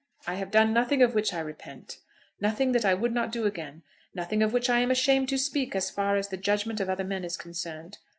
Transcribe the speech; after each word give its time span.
I 0.25 0.33
have 0.33 0.49
done 0.49 0.73
nothing 0.73 1.03
of 1.03 1.13
which 1.13 1.31
I 1.31 1.39
repent; 1.41 1.99
nothing 2.39 2.71
that 2.71 2.83
I 2.83 2.95
would 2.95 3.13
not 3.13 3.31
do 3.31 3.45
again; 3.45 3.83
nothing 4.15 4.41
of 4.41 4.51
which 4.51 4.67
I 4.67 4.79
am 4.79 4.89
ashamed 4.89 5.29
to 5.29 5.37
speak 5.37 5.75
as 5.75 5.91
far 5.91 6.15
as 6.17 6.29
the 6.29 6.37
judgment 6.37 6.79
of 6.79 6.89
other 6.89 7.03
men 7.03 7.23
is 7.23 7.37
concerned. 7.37 7.99